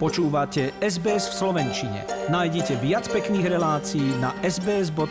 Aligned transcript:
Počúvate 0.00 0.72
SBS 0.80 1.28
v 1.28 1.34
Slovenčine. 1.44 2.08
Nájdite 2.32 2.72
viac 2.80 3.04
pekných 3.12 3.52
relácií 3.52 4.16
na 4.16 4.32
sbs.com.au 4.40 5.04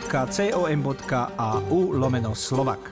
lomeno 1.94 2.34
slovak. 2.34 2.90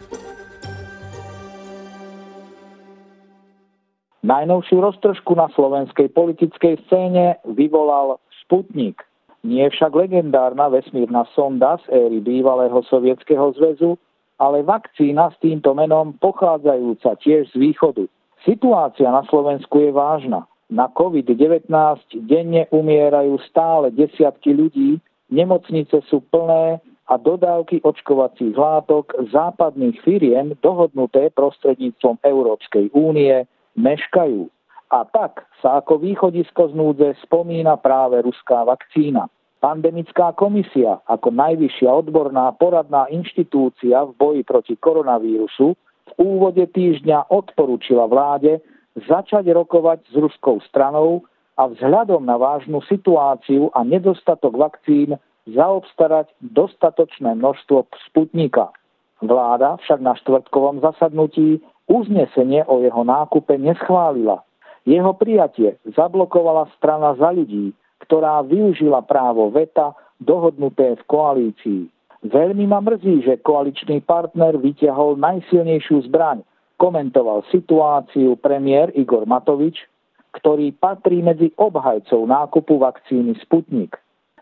Najnovšiu 4.22 4.78
roztržku 4.78 5.34
na 5.34 5.50
slovenskej 5.58 6.14
politickej 6.14 6.78
scéne 6.86 7.42
vyvolal 7.50 8.22
Sputnik. 8.46 9.02
Nie 9.42 9.66
však 9.66 9.90
legendárna 9.90 10.70
vesmírna 10.70 11.26
sonda 11.34 11.82
z 11.82 12.06
éry 12.06 12.22
bývalého 12.22 12.78
sovietskeho 12.86 13.58
zväzu, 13.58 13.98
ale 14.38 14.62
vakcína 14.62 15.34
s 15.34 15.36
týmto 15.42 15.74
menom 15.74 16.14
pochádzajúca 16.22 17.18
tiež 17.18 17.50
z 17.50 17.58
východu. 17.58 18.06
Situácia 18.46 19.10
na 19.10 19.26
Slovensku 19.26 19.82
je 19.82 19.90
vážna. 19.90 20.46
Na 20.68 20.92
COVID-19 20.92 21.72
denne 22.28 22.68
umierajú 22.68 23.40
stále 23.48 23.88
desiatky 23.88 24.52
ľudí, 24.52 25.00
nemocnice 25.32 26.04
sú 26.12 26.20
plné 26.28 26.84
a 27.08 27.14
dodávky 27.16 27.80
očkovacích 27.80 28.52
látok 28.52 29.16
západných 29.32 29.96
firiem 30.04 30.52
dohodnuté 30.60 31.32
prostredníctvom 31.32 32.20
Európskej 32.20 32.92
únie 32.92 33.48
meškajú. 33.80 34.52
A 34.92 35.08
tak 35.08 35.48
sa 35.64 35.80
ako 35.80 36.04
východisko 36.04 36.72
z 36.72 36.74
núdze 36.76 37.08
spomína 37.24 37.80
práve 37.80 38.20
ruská 38.20 38.64
vakcína. 38.68 39.28
Pandemická 39.64 40.36
komisia 40.36 41.00
ako 41.08 41.32
najvyššia 41.32 41.90
odborná 41.90 42.52
poradná 42.54 43.08
inštitúcia 43.08 44.04
v 44.04 44.12
boji 44.14 44.40
proti 44.44 44.76
koronavírusu 44.76 45.74
v 46.08 46.12
úvode 46.20 46.62
týždňa 46.72 47.32
odporúčila 47.32 48.04
vláde 48.04 48.60
začať 49.06 49.46
rokovať 49.52 50.08
s 50.08 50.14
ruskou 50.16 50.58
stranou 50.66 51.22
a 51.58 51.66
vzhľadom 51.66 52.22
na 52.22 52.38
vážnu 52.38 52.82
situáciu 52.86 53.70
a 53.74 53.82
nedostatok 53.82 54.54
vakcín 54.54 55.18
zaobstarať 55.48 56.30
dostatočné 56.40 57.34
množstvo 57.34 57.88
sputnika. 58.10 58.70
Vláda 59.18 59.80
však 59.82 59.98
na 59.98 60.14
štvrtkovom 60.14 60.78
zasadnutí 60.78 61.58
uznesenie 61.90 62.62
o 62.68 62.84
jeho 62.84 63.02
nákupe 63.02 63.58
neschválila. 63.58 64.44
Jeho 64.86 65.12
prijatie 65.18 65.76
zablokovala 65.98 66.70
strana 66.78 67.18
za 67.18 67.34
ľudí, 67.34 67.74
ktorá 68.06 68.46
využila 68.46 69.02
právo 69.02 69.50
VETA 69.50 69.92
dohodnuté 70.22 70.94
v 70.96 71.02
koalícii. 71.10 71.82
Veľmi 72.24 72.66
ma 72.66 72.82
mrzí, 72.82 73.26
že 73.26 73.42
koaličný 73.42 74.02
partner 74.02 74.58
vyťahol 74.58 75.18
najsilnejšiu 75.18 76.06
zbraň 76.10 76.42
komentoval 76.78 77.44
situáciu 77.50 78.38
premiér 78.38 78.94
Igor 78.94 79.26
Matovič, 79.26 79.84
ktorý 80.32 80.70
patrí 80.78 81.20
medzi 81.20 81.50
obhajcov 81.58 82.24
nákupu 82.24 82.78
vakcíny 82.78 83.34
Sputnik. 83.42 83.98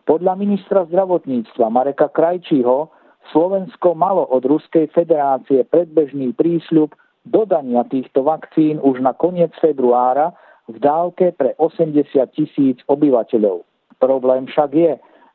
Podľa 0.06 0.38
ministra 0.38 0.86
zdravotníctva 0.86 1.66
Mareka 1.72 2.12
Krajčího 2.12 2.92
Slovensko 3.34 3.98
malo 3.98 4.22
od 4.30 4.46
Ruskej 4.46 4.86
federácie 4.94 5.66
predbežný 5.66 6.30
prísľub 6.38 6.94
dodania 7.26 7.82
týchto 7.90 8.22
vakcín 8.22 8.78
už 8.78 9.02
na 9.02 9.18
koniec 9.18 9.50
februára 9.58 10.30
v 10.70 10.78
dávke 10.78 11.34
pre 11.34 11.58
80 11.58 12.06
tisíc 12.38 12.78
obyvateľov. 12.86 13.66
Problém 13.98 14.46
však 14.46 14.70
je, 14.76 14.92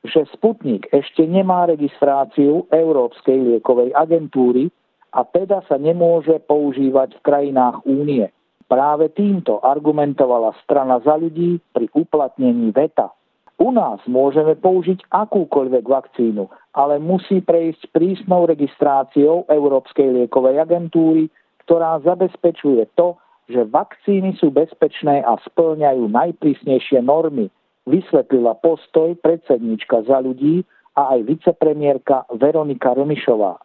že 0.08 0.22
Sputnik 0.32 0.88
ešte 0.96 1.28
nemá 1.28 1.68
registráciu 1.68 2.64
Európskej 2.72 3.60
liekovej 3.60 3.92
agentúry, 3.92 4.72
a 5.12 5.28
teda 5.28 5.64
sa 5.68 5.76
nemôže 5.76 6.40
používať 6.48 7.20
v 7.20 7.24
krajinách 7.24 7.84
únie. 7.84 8.32
Práve 8.72 9.12
týmto 9.12 9.60
argumentovala 9.60 10.56
strana 10.64 11.04
za 11.04 11.20
ľudí 11.20 11.60
pri 11.76 11.92
uplatnení 11.92 12.72
VETA. 12.72 13.12
U 13.60 13.70
nás 13.70 14.00
môžeme 14.08 14.56
použiť 14.58 15.06
akúkoľvek 15.12 15.86
vakcínu, 15.86 16.48
ale 16.74 16.98
musí 16.98 17.44
prejsť 17.44 17.92
prísnou 17.92 18.48
registráciou 18.48 19.46
Európskej 19.52 20.24
liekovej 20.24 20.64
agentúry, 20.64 21.28
ktorá 21.68 22.00
zabezpečuje 22.02 22.90
to, 22.96 23.20
že 23.52 23.68
vakcíny 23.68 24.40
sú 24.40 24.50
bezpečné 24.50 25.22
a 25.22 25.36
splňajú 25.44 26.08
najprísnejšie 26.08 27.04
normy, 27.04 27.52
vysvetlila 27.86 28.56
postoj 28.64 29.14
predsednička 29.20 30.08
za 30.08 30.24
ľudí 30.24 30.64
a 30.96 31.20
aj 31.20 31.28
vicepremiérka 31.28 32.24
Veronika 32.40 32.96
Remišová. 32.96 33.60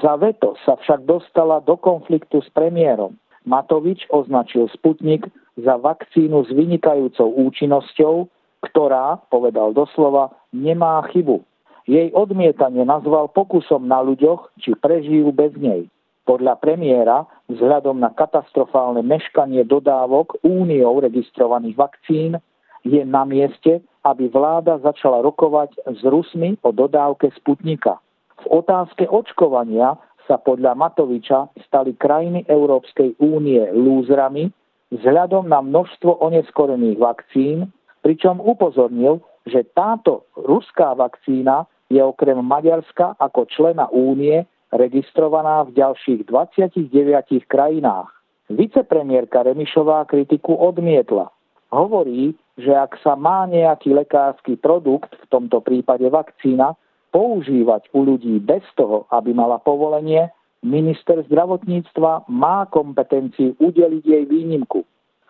Za 0.00 0.16
veto 0.16 0.56
sa 0.64 0.80
však 0.80 1.04
dostala 1.04 1.60
do 1.60 1.76
konfliktu 1.76 2.40
s 2.40 2.48
premiérom. 2.56 3.18
Matovič 3.44 4.06
označil 4.08 4.70
Sputnik 4.72 5.26
za 5.58 5.76
vakcínu 5.76 6.46
s 6.46 6.50
vynikajúcou 6.54 7.28
účinnosťou, 7.50 8.30
ktorá, 8.62 9.20
povedal 9.28 9.74
doslova, 9.74 10.32
nemá 10.54 11.02
chybu. 11.10 11.42
Jej 11.90 12.14
odmietanie 12.14 12.86
nazval 12.86 13.28
pokusom 13.34 13.90
na 13.90 13.98
ľuďoch, 14.00 14.54
či 14.62 14.78
prežijú 14.78 15.34
bez 15.34 15.50
nej. 15.58 15.90
Podľa 16.22 16.62
premiéra, 16.62 17.26
vzhľadom 17.50 17.98
na 17.98 18.14
katastrofálne 18.14 19.02
meškanie 19.02 19.66
dodávok 19.66 20.38
úniou 20.46 21.02
registrovaných 21.02 21.74
vakcín, 21.74 22.38
je 22.86 23.02
na 23.02 23.26
mieste, 23.26 23.82
aby 24.06 24.30
vláda 24.30 24.78
začala 24.78 25.18
rokovať 25.26 25.74
s 25.82 26.00
Rusmi 26.06 26.54
o 26.62 26.70
dodávke 26.70 27.34
Sputnika. 27.34 27.98
V 28.42 28.46
otázke 28.50 29.06
očkovania 29.06 29.94
sa 30.26 30.38
podľa 30.38 30.74
Matoviča 30.74 31.50
stali 31.66 31.94
krajiny 31.94 32.46
Európskej 32.46 33.18
únie 33.22 33.62
lúzrami 33.74 34.50
vzhľadom 34.92 35.48
na 35.48 35.64
množstvo 35.64 36.20
oneskorených 36.20 36.98
vakcín, 37.00 37.72
pričom 38.04 38.42
upozornil, 38.42 39.22
že 39.48 39.66
táto 39.72 40.28
ruská 40.36 40.94
vakcína 40.94 41.66
je 41.90 42.02
okrem 42.02 42.38
Maďarska 42.38 43.18
ako 43.18 43.46
člena 43.50 43.88
únie 43.90 44.44
registrovaná 44.72 45.68
v 45.68 45.76
ďalších 45.76 46.26
29 46.28 47.44
krajinách. 47.46 48.08
Vicepremiérka 48.52 49.44
Remišová 49.44 50.04
kritiku 50.08 50.56
odmietla. 50.56 51.28
Hovorí, 51.72 52.36
že 52.60 52.72
ak 52.76 53.00
sa 53.00 53.16
má 53.16 53.48
nejaký 53.48 53.96
lekársky 53.96 54.60
produkt, 54.60 55.16
v 55.16 55.26
tomto 55.32 55.64
prípade 55.64 56.04
vakcína, 56.04 56.76
používať 57.12 57.92
u 57.92 58.08
ľudí 58.08 58.40
bez 58.40 58.64
toho, 58.74 59.04
aby 59.12 59.36
mala 59.36 59.60
povolenie, 59.60 60.32
minister 60.64 61.20
zdravotníctva 61.28 62.26
má 62.32 62.64
kompetenciu 62.72 63.54
udeliť 63.60 64.02
jej 64.02 64.24
výnimku. 64.24 64.82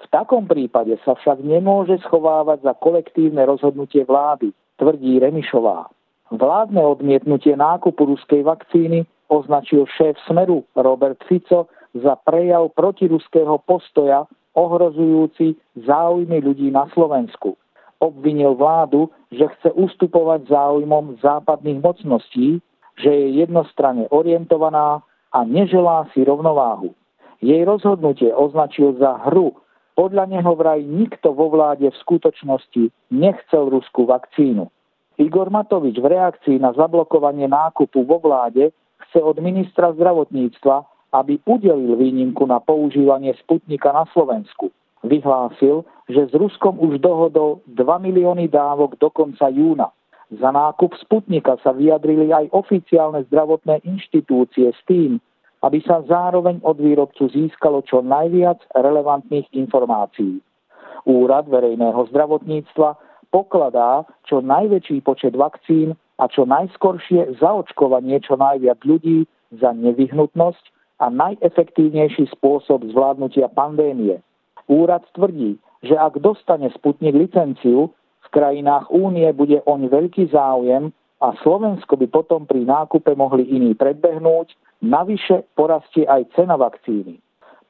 V 0.02 0.06
takom 0.10 0.46
prípade 0.46 0.94
sa 1.02 1.18
však 1.18 1.42
nemôže 1.42 1.98
schovávať 2.06 2.62
za 2.62 2.72
kolektívne 2.78 3.42
rozhodnutie 3.46 4.06
vlády, 4.06 4.54
tvrdí 4.78 5.18
Remišová. 5.18 5.90
Vládne 6.32 6.80
odmietnutie 6.80 7.58
nákupu 7.58 8.08
ruskej 8.08 8.42
vakcíny 8.46 9.04
označil 9.28 9.84
šéf 9.98 10.16
Smeru 10.24 10.64
Robert 10.74 11.20
Fico 11.28 11.68
za 11.92 12.16
prejav 12.24 12.72
protiruského 12.72 13.60
postoja 13.62 14.24
ohrozujúci 14.56 15.54
záujmy 15.76 16.40
ľudí 16.40 16.72
na 16.72 16.88
Slovensku 16.96 17.56
obvinil 18.02 18.58
vládu, 18.58 19.06
že 19.30 19.46
chce 19.46 19.70
ustupovať 19.78 20.50
záujmom 20.50 21.22
západných 21.22 21.78
mocností, 21.78 22.58
že 22.98 23.10
je 23.14 23.46
jednostranne 23.46 24.10
orientovaná 24.10 25.06
a 25.30 25.38
neželá 25.46 26.10
si 26.10 26.26
rovnováhu. 26.26 26.90
Jej 27.38 27.62
rozhodnutie 27.62 28.34
označil 28.34 28.98
za 28.98 29.22
hru. 29.30 29.54
Podľa 29.94 30.26
neho 30.26 30.52
vraj 30.58 30.82
nikto 30.82 31.30
vo 31.30 31.46
vláde 31.52 31.86
v 31.86 32.00
skutočnosti 32.02 32.90
nechcel 33.14 33.70
ruskú 33.70 34.10
vakcínu. 34.10 34.66
Igor 35.20 35.52
Matovič 35.52 36.00
v 36.00 36.10
reakcii 36.10 36.56
na 36.58 36.74
zablokovanie 36.74 37.46
nákupu 37.46 38.02
vo 38.02 38.18
vláde 38.18 38.72
chce 39.08 39.20
od 39.20 39.36
ministra 39.38 39.92
zdravotníctva, 39.92 40.88
aby 41.12 41.36
udelil 41.44 41.92
výnimku 42.00 42.48
na 42.48 42.56
používanie 42.58 43.36
Sputnika 43.44 43.92
na 43.92 44.08
Slovensku 44.16 44.72
vyhlásil, 45.12 45.84
že 46.08 46.28
s 46.28 46.32
Ruskom 46.32 46.80
už 46.80 46.96
dohodol 47.04 47.60
2 47.68 47.76
milióny 48.08 48.48
dávok 48.48 48.96
do 48.96 49.12
konca 49.12 49.52
júna. 49.52 49.92
Za 50.32 50.48
nákup 50.48 50.96
Sputnika 50.96 51.60
sa 51.60 51.76
vyjadrili 51.76 52.32
aj 52.32 52.48
oficiálne 52.56 53.20
zdravotné 53.28 53.84
inštitúcie 53.84 54.72
s 54.72 54.80
tým, 54.88 55.20
aby 55.60 55.78
sa 55.84 56.00
zároveň 56.08 56.64
od 56.64 56.80
výrobcu 56.80 57.28
získalo 57.28 57.84
čo 57.84 58.00
najviac 58.00 58.58
relevantných 58.72 59.52
informácií. 59.52 60.40
Úrad 61.04 61.52
verejného 61.52 62.08
zdravotníctva 62.08 62.96
pokladá 63.28 64.08
čo 64.24 64.40
najväčší 64.40 65.04
počet 65.04 65.36
vakcín 65.36 65.94
a 66.16 66.24
čo 66.32 66.48
najskoršie 66.48 67.36
zaočkovanie 67.36 68.18
čo 68.24 68.40
najviac 68.40 68.80
ľudí 68.88 69.28
za 69.60 69.76
nevyhnutnosť 69.76 70.64
a 71.02 71.10
najefektívnejší 71.10 72.30
spôsob 72.32 72.88
zvládnutia 72.88 73.50
pandémie. 73.52 74.22
Úrad 74.70 75.02
tvrdí, 75.14 75.58
že 75.82 75.98
ak 75.98 76.22
dostane 76.22 76.70
Sputnik 76.74 77.14
licenciu, 77.14 77.90
v 78.22 78.28
krajinách 78.30 78.90
únie 78.94 79.26
bude 79.34 79.58
oň 79.66 79.90
veľký 79.90 80.30
záujem 80.30 80.94
a 81.18 81.34
Slovensko 81.42 81.98
by 81.98 82.06
potom 82.10 82.46
pri 82.46 82.66
nákupe 82.66 83.14
mohli 83.14 83.46
iní 83.50 83.74
predbehnúť, 83.74 84.54
navyše 84.82 85.46
porastie 85.54 86.06
aj 86.06 86.30
cena 86.34 86.58
vakcíny. 86.58 87.18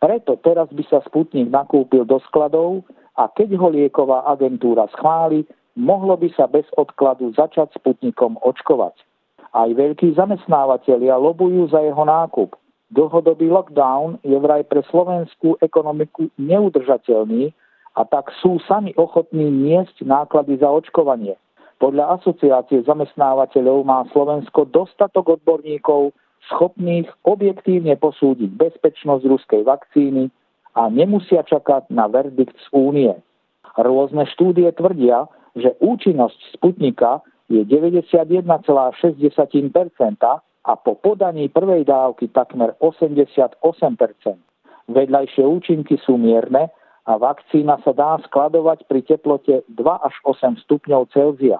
Preto 0.01 0.41
teraz 0.41 0.67
by 0.73 0.83
sa 0.89 1.05
Sputnik 1.05 1.53
nakúpil 1.53 2.03
do 2.09 2.19
skladov, 2.27 2.83
a 3.13 3.29
keď 3.29 3.61
ho 3.61 3.69
lieková 3.69 4.25
agentúra 4.25 4.89
schváli, 4.97 5.45
mohlo 5.77 6.17
by 6.17 6.33
sa 6.33 6.49
bez 6.49 6.65
odkladu 6.81 7.33
začať 7.37 7.77
Sputnikom 7.77 8.41
očkovať. 8.41 8.97
Aj 9.53 9.69
veľkí 9.69 10.17
zamestnávateľia 10.17 11.21
lobujú 11.21 11.69
za 11.69 11.85
jeho 11.85 12.05
nákup. 12.09 12.57
Dlhodobý 12.93 13.49
lockdown 13.49 14.21
je 14.21 14.37
vraj 14.37 14.69
pre 14.69 14.85
slovenskú 14.93 15.57
ekonomiku 15.65 16.29
neudržateľný 16.37 17.57
a 17.97 18.05
tak 18.05 18.29
sú 18.45 18.61
sami 18.69 18.93
ochotní 19.01 19.49
niesť 19.49 20.05
náklady 20.05 20.61
za 20.61 20.69
očkovanie. 20.69 21.41
Podľa 21.81 22.21
asociácie 22.21 22.85
zamestnávateľov 22.85 23.89
má 23.89 24.05
Slovensko 24.13 24.69
dostatok 24.69 25.41
odborníkov 25.41 26.13
schopných 26.53 27.09
objektívne 27.25 27.97
posúdiť 27.97 28.53
bezpečnosť 28.61 29.25
ruskej 29.25 29.63
vakcíny 29.65 30.29
a 30.77 30.93
nemusia 30.93 31.43
čakať 31.49 31.89
na 31.89 32.13
verdikt 32.13 32.55
z 32.61 32.67
únie. 32.77 33.13
Rôzne 33.81 34.29
štúdie 34.37 34.69
tvrdia, 34.77 35.33
že 35.57 35.73
účinnosť 35.81 36.61
Sputnika 36.61 37.25
je 37.49 37.65
91,6% 37.65 38.45
a 40.63 40.79
po 40.79 40.95
podaní 40.95 41.51
prvej 41.51 41.85
dávky 41.85 42.31
takmer 42.31 42.79
88%. 42.79 43.59
Vedľajšie 44.91 45.45
účinky 45.47 45.99
sú 46.03 46.19
mierne 46.19 46.71
a 47.07 47.19
vakcína 47.19 47.83
sa 47.83 47.91
dá 47.91 48.19
skladovať 48.31 48.87
pri 48.87 49.03
teplote 49.03 49.67
2 49.67 50.07
až 50.07 50.15
8 50.23 50.63
stupňov 50.67 51.11
Celzia. 51.11 51.59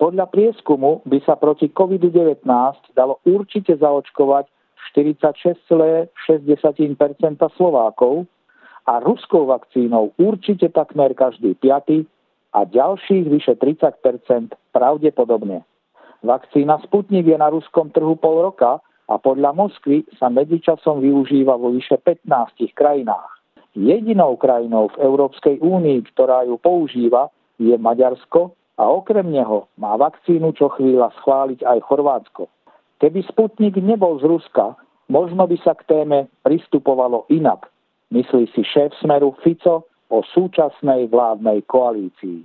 Podľa 0.00 0.26
prieskumu 0.32 1.04
by 1.04 1.18
sa 1.22 1.36
proti 1.36 1.68
COVID-19 1.70 2.48
dalo 2.96 3.20
určite 3.28 3.76
zaočkovať 3.76 4.48
46,6% 4.96 6.10
Slovákov 7.56 8.26
a 8.88 8.98
ruskou 8.98 9.46
vakcínou 9.46 10.10
určite 10.18 10.68
takmer 10.74 11.14
každý 11.14 11.54
piaty 11.54 12.08
a 12.52 12.66
ďalších 12.66 13.24
vyše 13.30 13.54
30% 13.56 14.56
pravdepodobne. 14.74 15.64
Vakcína 16.22 16.78
Sputnik 16.86 17.26
je 17.26 17.34
na 17.34 17.50
ruskom 17.50 17.90
trhu 17.90 18.14
pol 18.14 18.46
roka 18.46 18.78
a 19.10 19.14
podľa 19.18 19.52
Moskvy 19.58 20.06
sa 20.16 20.30
medzičasom 20.30 21.02
využíva 21.02 21.58
vo 21.58 21.74
vyše 21.74 21.98
15 21.98 22.70
krajinách. 22.78 23.42
Jedinou 23.74 24.38
krajinou 24.38 24.92
v 24.94 25.00
Európskej 25.02 25.58
únii, 25.58 26.06
ktorá 26.14 26.46
ju 26.46 26.60
používa, 26.62 27.32
je 27.58 27.74
Maďarsko 27.74 28.54
a 28.78 28.86
okrem 28.86 29.34
neho 29.34 29.66
má 29.76 29.98
vakcínu 29.98 30.54
čo 30.54 30.70
chvíľa 30.78 31.10
schváliť 31.20 31.66
aj 31.66 31.78
Chorvátsko. 31.90 32.46
Keby 33.02 33.20
Sputnik 33.26 33.74
nebol 33.82 34.22
z 34.22 34.28
Ruska, 34.30 34.78
možno 35.10 35.50
by 35.50 35.56
sa 35.60 35.74
k 35.74 35.82
téme 35.90 36.30
pristupovalo 36.46 37.26
inak, 37.34 37.66
myslí 38.14 38.46
si 38.54 38.62
šéf 38.62 38.94
Smeru 39.02 39.34
Fico, 39.42 39.90
o 40.12 40.20
súčasnej 40.20 41.08
vládnej 41.08 41.64
koalícii. 41.64 42.44